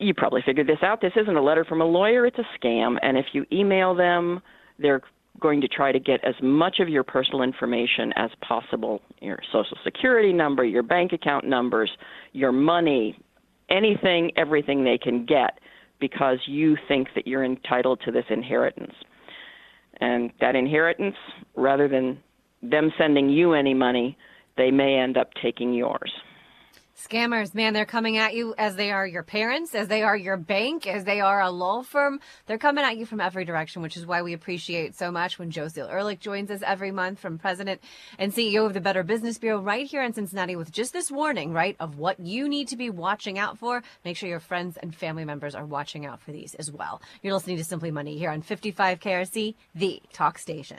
[0.00, 1.00] you probably figured this out.
[1.00, 2.96] This isn't a letter from a lawyer, it's a scam.
[3.02, 4.40] And if you email them,
[4.78, 5.02] they're
[5.40, 9.76] going to try to get as much of your personal information as possible your social
[9.84, 11.90] security number, your bank account numbers,
[12.32, 13.18] your money,
[13.70, 15.58] anything, everything they can get
[16.00, 18.94] because you think that you're entitled to this inheritance.
[20.00, 21.16] And that inheritance,
[21.56, 22.18] rather than
[22.62, 24.16] them sending you any money,
[24.56, 26.10] they may end up taking yours.
[27.00, 30.36] Scammers, man, they're coming at you as they are your parents, as they are your
[30.36, 32.20] bank, as they are a law firm.
[32.46, 35.50] They're coming at you from every direction, which is why we appreciate so much when
[35.50, 37.80] Seal Ehrlich joins us every month from President
[38.18, 41.54] and CEO of the Better Business Bureau right here in Cincinnati with just this warning,
[41.54, 43.82] right, of what you need to be watching out for.
[44.04, 47.00] Make sure your friends and family members are watching out for these as well.
[47.22, 50.78] You're listening to Simply Money here on 55 KRC, the talk station.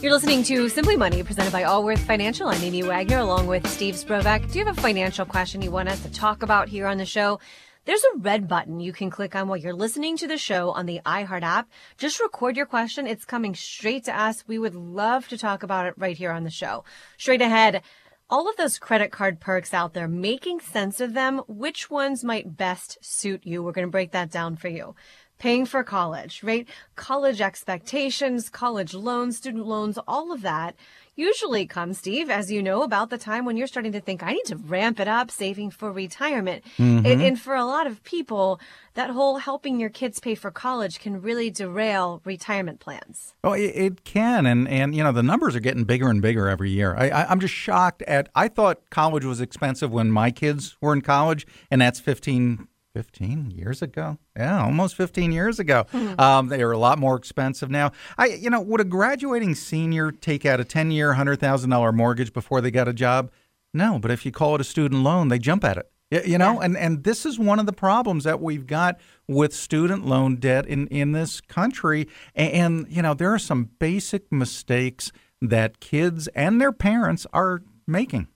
[0.00, 2.46] You're listening to Simply Money, presented by Allworth Financial.
[2.46, 4.48] I'm Amy Wagner, along with Steve Sprovach.
[4.52, 7.04] Do you have a financial question you want us to talk about here on the
[7.04, 7.40] show?
[7.84, 10.86] There's a red button you can click on while you're listening to the show on
[10.86, 11.68] the iHeart app.
[11.96, 13.08] Just record your question.
[13.08, 14.44] It's coming straight to us.
[14.46, 16.84] We would love to talk about it right here on the show.
[17.16, 17.82] Straight ahead,
[18.30, 22.56] all of those credit card perks out there, making sense of them, which ones might
[22.56, 23.64] best suit you?
[23.64, 24.94] We're going to break that down for you
[25.38, 26.68] paying for college, right?
[26.96, 30.74] College expectations, college loans, student loans, all of that
[31.18, 34.32] usually comes, Steve, as you know, about the time when you're starting to think, I
[34.32, 36.64] need to ramp it up saving for retirement.
[36.78, 37.04] Mm-hmm.
[37.04, 38.60] And, and, for a lot of people,
[38.94, 43.34] that whole helping your kids pay for college can really derail retirement plans.
[43.42, 44.46] Oh, it, it can.
[44.46, 46.94] And, and, you know, the numbers are getting bigger and bigger every year.
[46.96, 50.92] I, I, I'm just shocked at, I thought college was expensive when my kids were
[50.92, 54.18] in college, and that's 15 15 years ago?
[54.36, 55.86] Yeah almost 15 years ago.
[55.92, 56.20] Mm-hmm.
[56.20, 57.92] um, they are a lot more expensive now.
[58.16, 62.60] I you know would a graduating senior take out a 10 year $100000 mortgage before
[62.60, 63.30] they got a job?
[63.72, 65.90] No but if you call it a student loan they jump at it.
[66.26, 66.64] You know yeah.
[66.64, 70.66] and and this is one of the problems that we've got with student loan debt
[70.66, 72.08] in in this country.
[72.34, 77.62] And, and you know there are some basic mistakes that kids and their parents are
[77.86, 78.28] making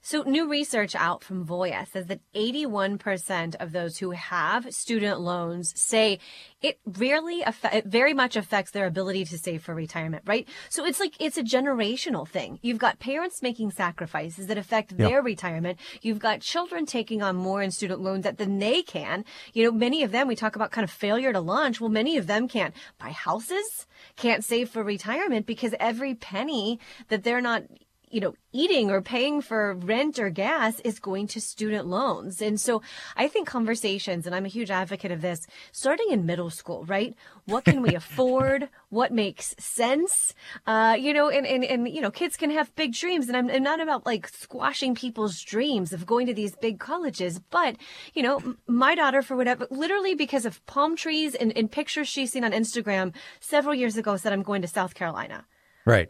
[0.00, 5.72] so, new research out from Voya says that 81% of those who have student loans
[5.76, 6.18] say
[6.60, 10.48] it rarely, it very much affects their ability to save for retirement, right?
[10.68, 12.58] So, it's like it's a generational thing.
[12.62, 15.10] You've got parents making sacrifices that affect yep.
[15.10, 15.78] their retirement.
[16.02, 19.24] You've got children taking on more in student loan debt than they can.
[19.52, 21.80] You know, many of them, we talk about kind of failure to launch.
[21.80, 27.24] Well, many of them can't buy houses, can't save for retirement because every penny that
[27.24, 27.62] they're not
[28.10, 32.40] you know, eating or paying for rent or gas is going to student loans.
[32.40, 32.82] And so
[33.16, 37.14] I think conversations, and I'm a huge advocate of this, starting in middle school, right?
[37.44, 38.68] What can we afford?
[38.88, 40.34] What makes sense?
[40.66, 43.50] Uh, you know, and, and, and, you know, kids can have big dreams and I'm,
[43.50, 47.76] I'm not about like squashing people's dreams of going to these big colleges, but
[48.14, 52.32] you know, my daughter for whatever, literally because of palm trees and, and pictures she's
[52.32, 55.44] seen on Instagram several years ago said, I'm going to South Carolina.
[55.88, 56.06] Right.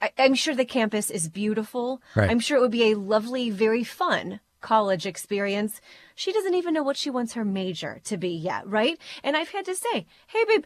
[0.00, 2.02] I, am sure the campus is beautiful.
[2.14, 2.30] Right.
[2.30, 5.80] I'm sure it would be a lovely, very fun college experience.
[6.14, 8.98] She doesn't even know what she wants her major to be yet, right?
[9.24, 10.64] And I've had to say, "Hey, babe,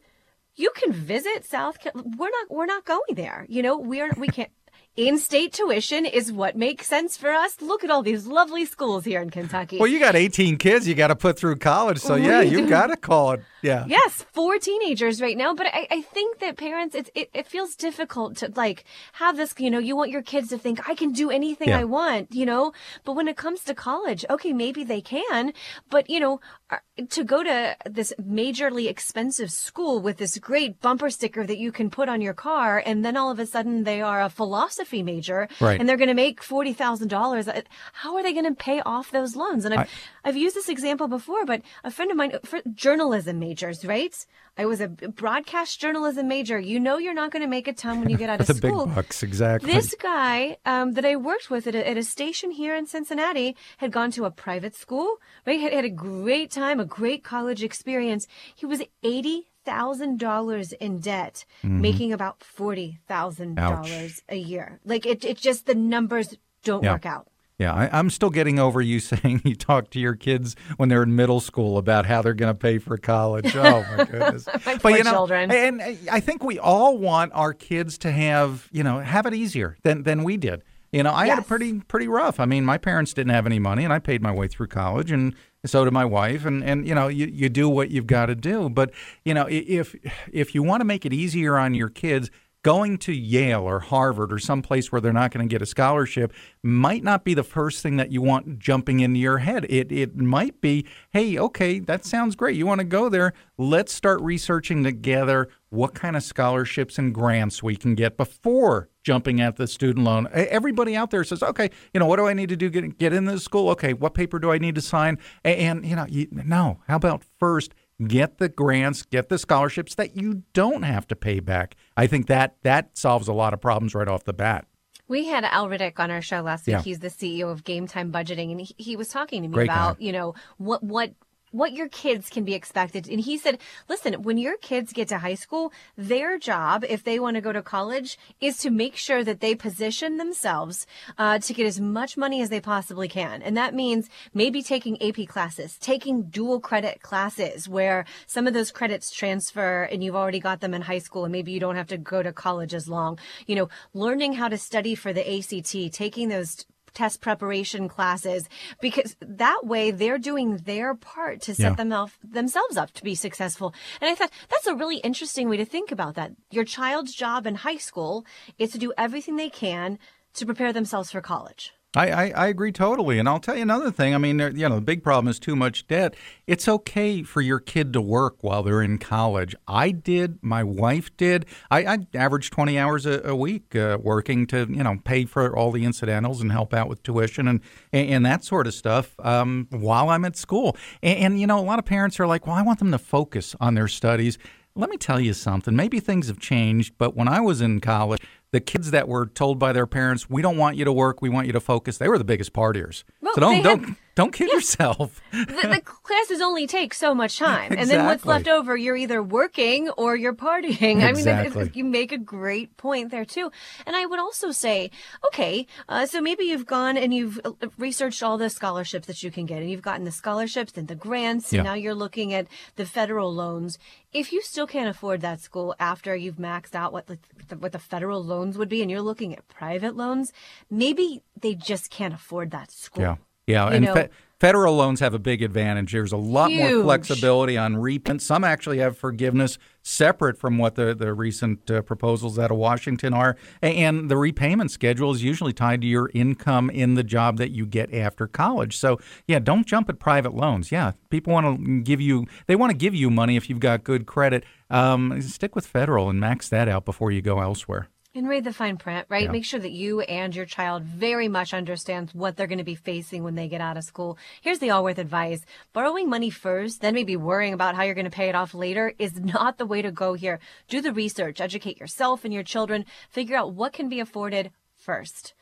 [0.57, 1.79] you can visit South.
[1.95, 2.51] We're not.
[2.51, 3.47] We're not going there.
[3.49, 4.51] You know, we're we can't."
[4.97, 7.61] In-state tuition is what makes sense for us.
[7.61, 9.79] Look at all these lovely schools here in Kentucky.
[9.79, 12.87] Well, you got 18 kids you got to put through college, so yeah, you got
[12.89, 13.43] to call it.
[13.63, 13.85] Yeah.
[13.89, 17.75] Yes, four teenagers right now, but I, I think that parents, it, it, it feels
[17.75, 19.55] difficult to like have this.
[19.59, 21.81] You know, you want your kids to think I can do anything yeah.
[21.81, 22.33] I want.
[22.33, 22.73] You know,
[23.05, 25.53] but when it comes to college, okay, maybe they can,
[25.91, 26.79] but you know, uh,
[27.11, 31.91] to go to this majorly expensive school with this great bumper sticker that you can
[31.91, 35.49] put on your car, and then all of a sudden they are a philosophy major,
[35.61, 35.79] right.
[35.79, 37.49] and they're going to make forty thousand dollars.
[37.49, 37.61] Uh,
[37.93, 39.65] how are they going to pay off those loans?
[39.65, 39.91] And I've
[40.25, 44.15] I, have used this example before, but a friend of mine, for journalism majors, right?
[44.59, 46.59] I was a broadcast journalism major.
[46.59, 48.55] You know, you're not going to make a ton when you get out of the
[48.55, 48.87] school.
[48.87, 49.71] big bucks, exactly.
[49.71, 53.55] This guy um, that I worked with at a, at a, station here in Cincinnati
[53.77, 55.17] had gone to a private school.
[55.47, 58.27] Right, had, had a great time, great college experience.
[58.55, 61.81] He was eighty thousand dollars in debt, mm-hmm.
[61.81, 64.81] making about forty thousand dollars a year.
[64.85, 66.93] Like it, it just the numbers don't yeah.
[66.93, 67.29] work out.
[67.59, 71.03] Yeah, I, am still getting over you saying you talk to your kids when they're
[71.03, 73.55] in middle school about how they're going to pay for college.
[73.67, 74.47] Oh my goodness!
[74.67, 75.51] my but, you know, children.
[75.51, 79.77] And I think we all want our kids to have you know have it easier
[79.83, 80.63] than than we did.
[80.93, 81.37] You know, I yes.
[81.37, 82.39] had a pretty pretty rough.
[82.39, 85.11] I mean, my parents didn't have any money, and I paid my way through college,
[85.11, 85.35] and
[85.69, 86.45] so did my wife.
[86.45, 88.69] And and you know, you, you do what you've got to do.
[88.69, 88.93] But
[89.25, 89.95] you know, if
[90.33, 92.31] if you want to make it easier on your kids,
[92.67, 96.33] going to Yale or Harvard or someplace where they're not going to get a scholarship
[96.65, 99.65] might not be the first thing that you want jumping into your head.
[99.69, 102.57] It it might be, hey, okay, that sounds great.
[102.57, 103.35] You want to go there?
[103.57, 109.41] Let's start researching together what kind of scholarships and grants we can get before jumping
[109.41, 110.29] at the student loan.
[110.33, 113.13] Everybody out there says, okay, you know, what do I need to do get get
[113.13, 113.71] into school?
[113.71, 115.19] Okay, what paper do I need to sign?
[115.45, 117.73] And, and you know, you, no, how about first
[118.05, 121.77] get the grants, get the scholarships that you don't have to pay back.
[121.97, 124.67] I think that that solves a lot of problems right off the bat.
[125.09, 126.75] We had Al Riddick on our show last week.
[126.75, 126.83] Yeah.
[126.83, 129.69] He's the CEO of Game Time Budgeting, and he, he was talking to me Great
[129.69, 130.05] about guy.
[130.05, 131.13] you know what what
[131.57, 133.09] what your kids can be expected.
[133.09, 137.19] And he said, listen, when your kids get to high school, their job, if they
[137.19, 140.87] want to go to college, is to make sure that they position themselves
[141.19, 143.43] uh, to get as much money as they possibly can.
[143.43, 148.71] And that means maybe taking AP classes, taking dual credit classes where some of those
[148.71, 151.89] credits transfer and you've already got them in high school and maybe you don't have
[151.89, 153.19] to go to college as long.
[153.47, 156.67] You know, learning how to study for the ACT, taking those
[156.97, 158.49] test preparation classes
[158.81, 161.85] because that way they're doing their part to set Yeah.
[161.85, 163.75] them themselves up to be successful.
[164.01, 166.33] And I thought that's a really interesting way to think about that.
[166.51, 168.25] Your child's job in high school
[168.59, 169.99] is to do everything they can
[170.35, 171.73] to prepare themselves for college.
[171.97, 173.19] I, I, I agree totally.
[173.19, 174.15] And I'll tell you another thing.
[174.15, 176.15] I mean, you know, the big problem is too much debt.
[176.47, 179.57] It's okay for your kid to work while they're in college.
[179.67, 180.39] I did.
[180.43, 181.47] My wife did.
[181.71, 185.57] I, I averaged 20 hours a, a week uh, working to, you know, pay for
[185.57, 187.61] all the incidentals and help out with tuition and,
[187.95, 190.77] and, and that sort of stuff um, while I'm at school.
[191.03, 192.99] And, and, you know, a lot of parents are like, well, I want them to
[192.99, 194.37] focus on their studies.
[194.79, 195.75] Let me tell you something.
[195.75, 198.21] Maybe things have changed, but when I was in college,
[198.57, 201.21] the kids that were told by their parents, "We don't want you to work.
[201.21, 203.05] We want you to focus," they were the biggest partiers.
[203.21, 205.21] Well, so don't don't had- don't kid yourself.
[205.31, 209.23] the, the classes only take so much time, and then what's left over, you're either
[209.23, 211.03] working or you're partying.
[211.09, 213.53] I mean, you make a great point there too.
[213.87, 214.91] And I would also say,
[215.27, 219.31] okay, uh, so maybe you've gone and you've uh, researched all the scholarships that you
[219.31, 221.61] can get, and you've gotten the scholarships and the grants, Yeah.
[221.61, 222.47] and now you're looking at
[222.77, 223.79] the federal loans.
[224.15, 227.19] If you still can't afford that school after you've maxed out what the,
[227.59, 230.33] what the federal loans would be, and you're looking at private loans,
[230.71, 233.03] maybe they just can't afford that school.
[233.03, 233.17] Yeah,
[233.47, 234.09] yeah, and know- fe-
[234.41, 235.93] federal loans have a big advantage.
[235.93, 238.23] There's a lot more flexibility on repayment.
[238.23, 243.15] Some actually have forgiveness separate from what the the recent uh, proposals out of Washington
[243.15, 247.51] are, and the repayment schedule is usually tied to your income in the job that
[247.51, 248.77] you get after college.
[248.77, 250.71] So yeah, don't jump at private loans.
[250.73, 253.85] Yeah, people want to give you they want to give you money if you've got
[253.85, 254.45] good credit.
[254.69, 257.89] Um, stick with federal and max that out before you go elsewhere.
[258.17, 259.25] And read the fine print, right?
[259.25, 259.31] Yeah.
[259.31, 262.75] Make sure that you and your child very much understands what they're going to be
[262.75, 264.17] facing when they get out of school.
[264.41, 265.45] Here's the Allworth advice.
[265.75, 268.95] Borrowing money first, then maybe worrying about how you're going to pay it off later
[268.99, 270.41] is not the way to go here.
[270.67, 275.35] Do the research, educate yourself and your children, figure out what can be afforded first.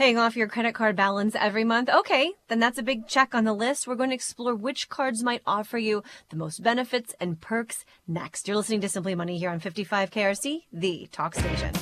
[0.00, 1.90] Paying off your credit card balance every month?
[1.90, 3.86] Okay, then that's a big check on the list.
[3.86, 8.48] We're going to explore which cards might offer you the most benefits and perks next.
[8.48, 11.74] You're listening to Simply Money here on 55 KRC, the talk station.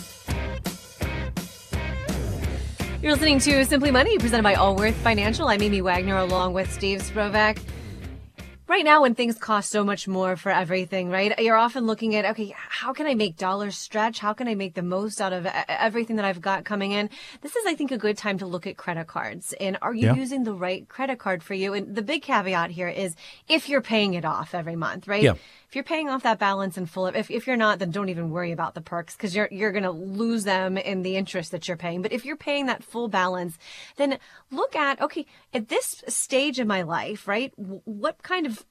[3.00, 5.46] You're listening to Simply Money, presented by Allworth Financial.
[5.46, 7.60] I'm Amy Wagner, along with Steve Sprovach.
[8.68, 11.32] Right now, when things cost so much more for everything, right?
[11.38, 14.18] You're often looking at, okay, how can I make dollars stretch?
[14.18, 17.08] How can I make the most out of everything that I've got coming in?
[17.40, 19.54] This is, I think, a good time to look at credit cards.
[19.58, 20.14] And are you Yeah.
[20.16, 21.72] using the right credit card for you?
[21.72, 23.16] And the big caveat here is
[23.48, 25.22] if you're paying it off every month, right?
[25.22, 25.34] Yeah.
[25.68, 28.30] If you're paying off that balance in full, if, if you're not, then don't even
[28.30, 31.68] worry about the perks because you're, you're going to lose them in the interest that
[31.68, 32.00] you're paying.
[32.00, 33.58] But if you're paying that full balance,
[33.96, 34.18] then
[34.50, 37.52] look at, okay, at this stage in my life, right?
[37.56, 38.64] What kind of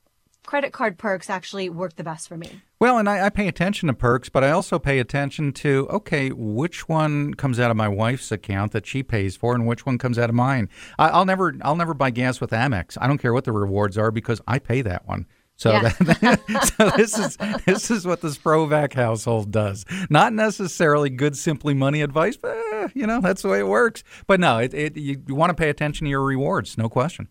[0.48, 2.62] credit card perks actually work the best for me?
[2.80, 6.32] Well, and I, I pay attention to perks, but I also pay attention to okay,
[6.32, 10.00] which one comes out of my wife's account that she pays for, and which one
[10.00, 10.68] comes out of mine.
[10.98, 12.98] I, I'll never, I'll never buy gas with Amex.
[13.00, 15.28] I don't care what the rewards are because I pay that one.
[15.58, 15.90] So, Yeah.
[16.00, 19.86] that, so this is this is what the Sprovach household does.
[20.10, 24.04] Not necessarily good, simply money advice, but eh, you know that's the way it works.
[24.28, 27.28] But no, it, it you, you want to pay attention to your rewards, no question.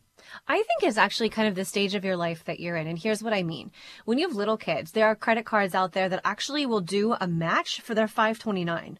[0.48, 2.86] I think it's actually kind of the stage of your life that you're in.
[2.86, 3.70] And here's what I mean.
[4.04, 7.14] When you have little kids, there are credit cards out there that actually will do
[7.20, 8.98] a match for their 529.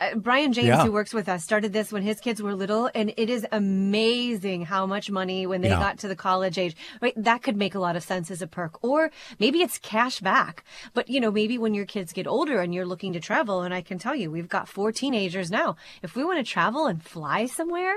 [0.00, 0.84] Uh, Brian James, Yeah.
[0.84, 4.64] who works with us, started this when his kids were little, and it is amazing
[4.64, 5.78] how much money when they Yeah.
[5.78, 7.14] got to the college age, right?
[7.16, 8.82] That could make a lot of sense as a perk.
[8.82, 10.64] Or maybe it's cash back.
[10.94, 13.72] But, you know, maybe when your kids get older and you're looking to travel, and
[13.72, 15.76] I can tell you, we've got four teenagers now.
[16.02, 17.94] If we want to travel and fly somewhere,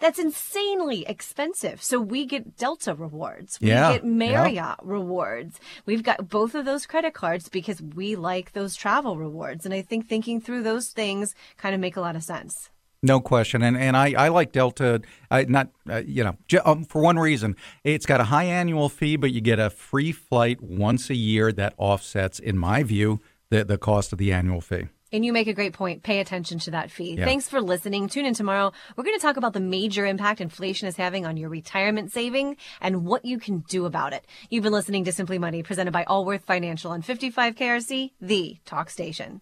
[0.00, 1.82] That's insanely expensive.
[1.82, 3.60] So we get Delta rewards.
[3.60, 5.60] We Yeah, get Marriott rewards.
[5.86, 9.64] We've got both of those credit cards because we like those travel rewards.
[9.64, 12.70] And I think thinking through those things kind of make a lot of sense.
[13.02, 15.00] No question, and and I, I like Delta.
[15.30, 18.90] I not uh, you know j- um, for one reason, it's got a high annual
[18.90, 23.18] fee, but you get a free flight once a year that offsets, in my view,
[23.48, 24.88] the the cost of the annual fee.
[25.12, 26.02] And you make a great point.
[26.02, 27.16] Pay attention to that fee.
[27.16, 27.24] Yeah.
[27.24, 28.08] Thanks for listening.
[28.08, 28.72] Tune in tomorrow.
[28.96, 32.56] We're going to talk about the major impact inflation is having on your retirement saving
[32.80, 34.26] and what you can do about it.
[34.50, 38.90] You've been listening to Simply Money, presented by Allworth Financial on 55 KRC, the talk
[38.90, 39.38] station.